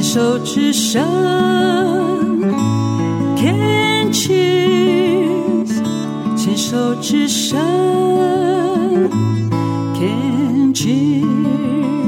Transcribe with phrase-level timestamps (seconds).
[0.00, 1.04] 牵手之声
[3.36, 5.62] 天晴
[6.34, 7.60] 牵手之声
[9.92, 11.99] 天晴。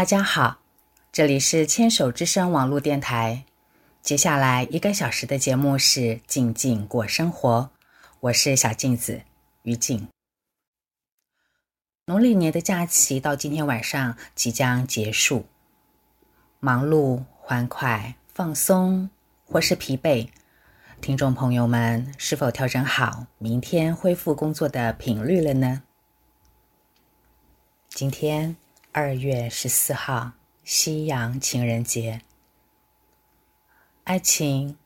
[0.00, 0.60] 大家好，
[1.12, 3.44] 这里是牵手之声网络电台。
[4.00, 7.68] 接下来一个小时的节目是静静过生活，
[8.20, 9.20] 我是小镜子
[9.64, 10.08] 于静。
[12.06, 15.44] 农历年的假期到今天晚上即将结束，
[16.60, 19.10] 忙碌、欢快、放松
[19.44, 20.30] 或是疲惫，
[21.02, 25.82] 听众朋友们是否调整好明天恢复工作的频率了呢？
[27.90, 28.56] 今天。
[28.92, 30.32] 二月十四号，
[30.64, 32.22] 西洋情人节。
[34.02, 34.76] 爱情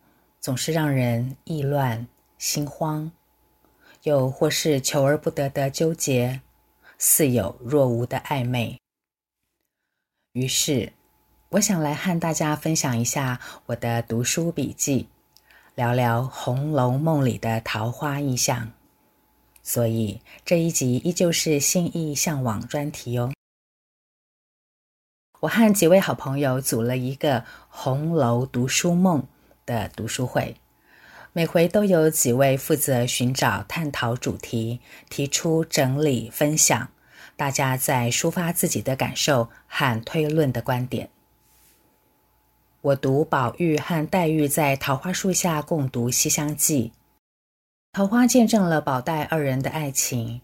[0.43, 3.11] 总是让人意乱心慌，
[4.03, 6.43] 又或是求而不得的纠结，
[6.99, 8.79] 似有若无的暧昧。
[10.33, 10.93] 于是，
[11.49, 15.09] 我想来和大家分享一下我的读书笔记，
[15.75, 18.71] 聊聊《红楼梦》里的桃花意象。
[19.63, 23.33] 所以这一集依旧是心意向往专题哦。
[25.45, 29.27] 我和几位好朋友组了一个“红楼读书梦”
[29.67, 30.57] 的读书会，
[31.35, 36.89] 每回都有几位负责寻找、探讨主题，提出整理、分享，
[37.37, 41.11] 大家在抒发自己的感受和推论的观点。
[42.81, 46.93] 我读宝玉和黛玉在桃花树下共读《西厢记》，
[47.93, 50.41] 桃花见证了宝黛二人的爱情，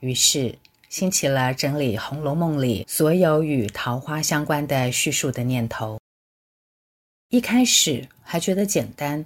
[0.00, 0.58] 于是，
[0.92, 5.98] 兴起了整理《红楼梦》里所有与桃花相关的叙述的念头。
[7.30, 9.24] 一开始还觉得简单，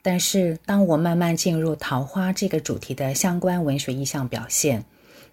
[0.00, 4.82] 但是当我慢慢进入桃花这个主题的相关文学意象表现，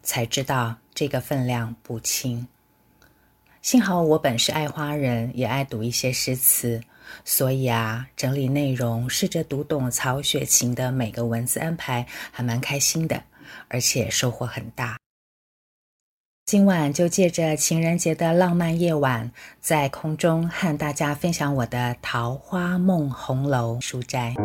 [0.04, 2.46] 才知道这个分量不轻。
[3.62, 6.82] 幸好我本是爱花人，也爱读一些诗词，
[7.24, 13.24] 所以啊，整理内容，试着读懂曹雪芹的每个文字安排，还蛮开心的，
[13.70, 14.98] 而且收获很大。
[16.54, 24.36] 今晚就借着情人节的浪漫夜晚，在空中和大家分享我的《桃花梦红楼》书斋。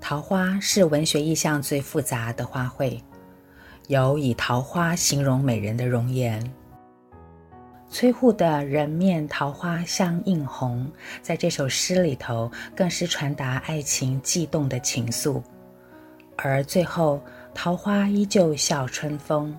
[0.00, 3.00] 桃花是文学意象最复杂的花卉，
[3.88, 6.40] 有以桃花形容美人的容颜。
[7.90, 10.88] 崔护的“人面桃花相映红”
[11.20, 15.42] 在这首诗里头，更是传达爱情悸动的情愫。
[16.36, 17.20] 而最后，
[17.54, 19.56] 桃花依旧笑春风，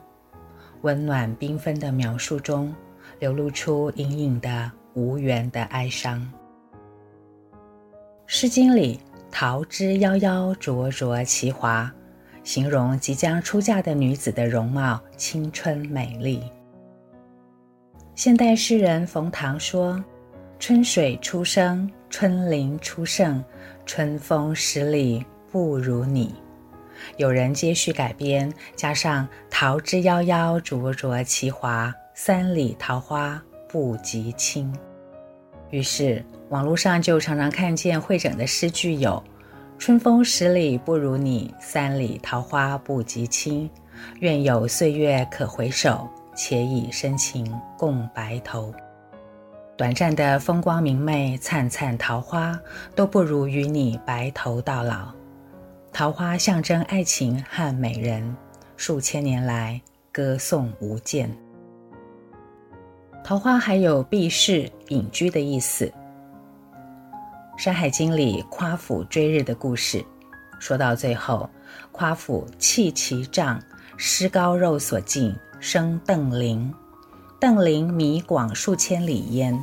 [0.81, 2.73] 温暖缤纷的描述中，
[3.19, 6.19] 流露出隐隐的无缘的哀伤。
[8.27, 8.99] 《诗经》里
[9.31, 11.91] “桃之夭夭，灼灼其华”，
[12.43, 16.43] 形容即将出嫁的女子的容貌青春美丽。
[18.15, 20.03] 现代诗人冯唐说
[20.59, 23.43] ：“春水初生，春林初盛，
[23.85, 26.35] 春风十里不如你。”
[27.17, 34.73] 有人接续改编，加上“桃之夭夭，灼灼其华，三里桃花不及卿”。
[35.71, 39.21] 于是，网络上就常常看见汇整的诗句有
[39.77, 43.69] ：“春风十里不如你，三里桃花不及卿。
[44.19, 48.73] 愿有岁月可回首，且以深情共白头。”
[49.77, 52.57] 短暂的风光明媚、灿灿桃花，
[52.95, 55.11] 都不如与你白头到老。
[55.97, 58.35] 桃花象征爱情和美人，
[58.75, 59.81] 数千年来
[60.11, 61.33] 歌颂无间。
[63.23, 65.85] 桃花还有避世隐居的意思。
[67.57, 70.03] 《山海经》里夸父追日的故事，
[70.59, 71.49] 说到最后，
[71.93, 73.57] 夸父弃其杖，
[73.95, 76.69] 失高肉所尽，生邓林。
[77.39, 79.57] 邓林弥广数千里焉。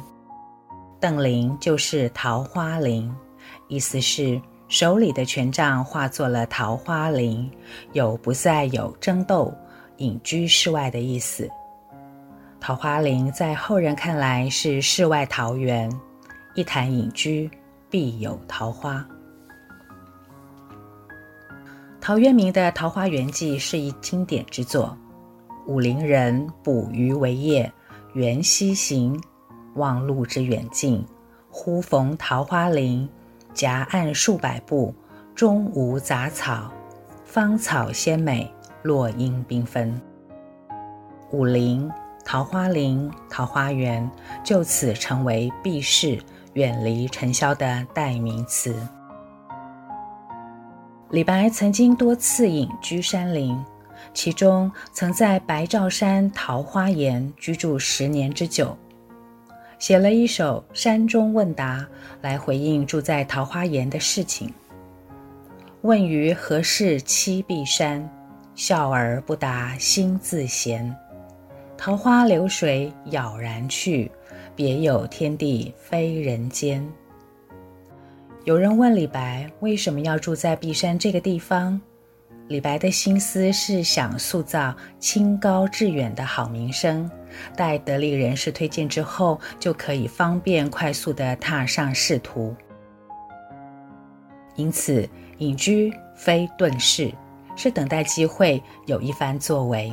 [0.98, 3.14] 邓林就是桃花林，
[3.68, 4.40] 意思是。
[4.72, 7.46] 手里的权杖化作了桃花林，
[7.92, 9.52] 有不再有争斗、
[9.98, 11.46] 隐居世外的意思。
[12.58, 15.92] 桃花林在后人看来是世外桃源，
[16.54, 17.50] 一谈隐居
[17.90, 19.06] 必有桃花。
[22.00, 24.96] 陶渊明的《桃花源记》是一经典之作。
[25.66, 27.70] 武陵人捕鱼为业，
[28.14, 29.22] 缘溪行，
[29.74, 31.04] 忘路之远近，
[31.50, 33.06] 忽逢桃花林，
[33.54, 34.94] 夹岸数百步，
[35.34, 36.70] 中无杂草，
[37.24, 38.52] 芳草鲜美，
[38.82, 40.00] 落英缤纷。
[41.30, 41.90] 武陵、
[42.24, 44.08] 桃花林、桃花源
[44.44, 46.18] 就此成为避世、
[46.54, 48.74] 远离尘嚣的代名词。
[51.10, 53.58] 李白曾经多次隐居山林，
[54.14, 58.76] 其中曾在白兆山桃花岩居住十年之久，
[59.82, 61.80] 写了一首《山中问答》
[62.20, 64.48] 来回应住在桃花岩的事情。
[65.80, 68.08] 问于何事栖碧山，
[68.54, 70.94] 笑而不答心自闲。
[71.76, 74.08] 桃花流水杳然去，
[74.54, 76.88] 别有天地非人间。
[78.44, 81.80] 有人问李白为什么要住在碧山这个地方，
[82.52, 87.10] 李白的心思是想塑造清高致远的好名声，
[87.56, 92.54] 待得力人士推荐之后，就可以方便快速地踏上仕途。
[94.56, 95.08] 因此，
[95.38, 97.10] 隐居非遁世，
[97.56, 99.90] 是等待机会，有一番作为。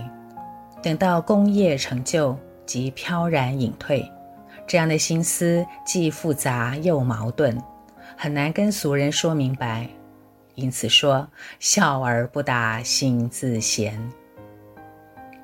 [0.84, 4.06] 等到功业成就，即飘然隐退。
[4.68, 7.58] 这样的心思既复杂又矛盾。
[8.18, 9.88] 很难跟俗人说明白，
[10.60, 11.28] 因此说
[11.60, 13.98] 笑而不答心自闲。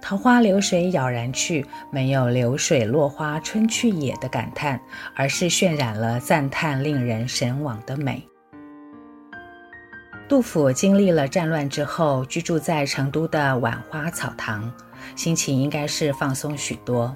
[0.01, 4.79] 桃花流水杳然去，没有流水落花春去也的感叹，
[5.15, 8.21] 而是渲染了赞叹令人神往的美。
[10.27, 14.71] 杜甫经历了战乱之后，居住在成都的浣花草堂，
[15.15, 17.15] 心情应该是放松许多。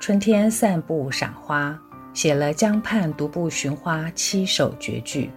[0.00, 1.78] 春天散步赏花。
[2.14, 5.32] 写了《江畔独步寻花》七首绝句，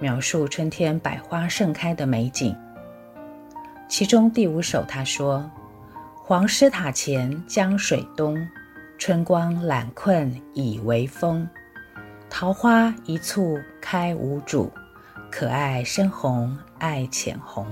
[0.00, 2.56] 描述春天百花盛开的美景。
[3.88, 5.50] 其中第五首，他说
[6.14, 8.36] ：“黄师塔前江水东，
[8.98, 11.48] 春光懒困已为风。
[12.30, 14.70] 桃花一簇开无主，
[15.30, 17.66] 可爱深红爱浅红。”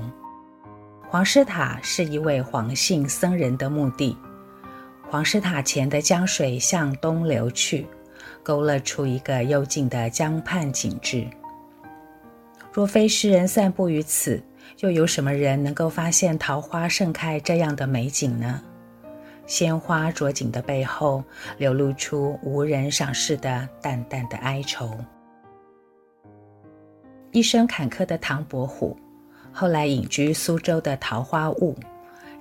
[1.09, 4.17] 黄师塔是一位黄姓僧人的墓地，
[5.09, 7.87] 黄师塔前的江水向东流去。
[8.43, 11.27] 勾勒出一个幽静的江畔景致。
[12.77, 14.39] 若非诗人散步于此，
[14.81, 18.63] 又有什么人能够发现桃花盛开这样的美景呢？
[19.47, 21.25] 鲜花着锦的背后，
[21.57, 24.95] 流露出无人赏识的淡淡的哀愁。
[27.33, 28.95] 一生坎坷的唐伯虎，
[29.51, 31.75] 后来隐居苏州的桃花坞，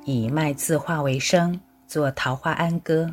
[0.04, 1.58] 以卖字画为生，
[1.88, 3.06] 作《桃花庵歌》。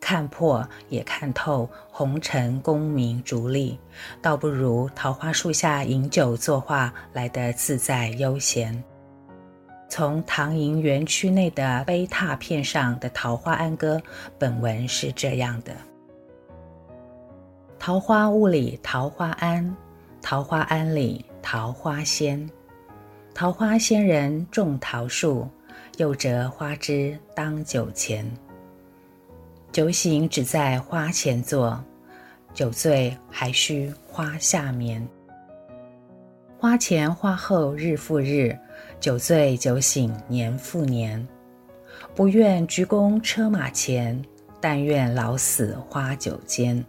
[0.00, 3.78] 看破也看透红尘功名逐利，
[4.22, 8.82] 倒不如桃花树下饮酒作画来得自在悠闲。
[9.88, 13.96] 从唐寅园区内的碑拓片上的《桃花庵歌》，
[14.38, 15.72] 本文是这样的：
[17.78, 19.76] 桃花坞里桃花庵，
[20.20, 22.48] 桃花庵里桃花仙。
[23.32, 25.48] 桃花仙人种桃树，
[25.98, 28.28] 又折花枝当酒钱。
[29.76, 31.84] 酒醒只在花前坐，
[32.54, 35.06] 酒醉还须花下眠。
[36.56, 38.58] 花前花后日复日，
[38.98, 41.28] 酒醉酒醒年复年。
[42.14, 44.18] 不愿鞠躬车马前，
[44.62, 46.82] 但愿老死花酒间。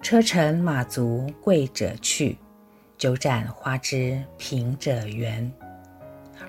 [0.00, 2.38] 车尘马足贵者去，
[2.96, 5.52] 酒盏花枝贫者圆。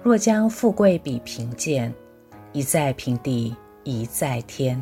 [0.02, 1.94] 若将富贵比贫贱，
[2.54, 4.82] 一在平地一在天。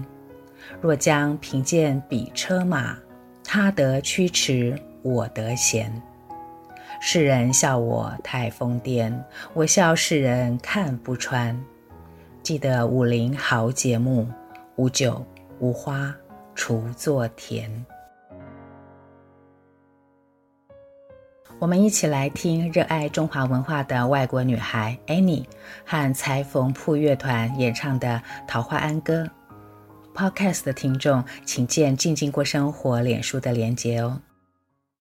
[0.82, 2.98] 若将贫贱比车马，
[3.44, 5.92] 他得驱驰，我得闲。
[7.00, 9.14] 世人笑我太疯癫，
[9.54, 11.58] 我笑世人看不穿。
[12.42, 14.28] 记得武陵豪杰墓，
[14.78, 15.26] 无酒
[15.60, 16.16] 无花
[16.56, 17.86] 锄作田。
[21.60, 25.46] 我们一起来听热爱中华文化的外国女孩 Annie
[25.86, 29.24] 和裁缝铺乐团演唱的《桃花庵歌》。
[30.18, 34.20] Podcast 的听众，请见“静静过生活”脸书的连结哦。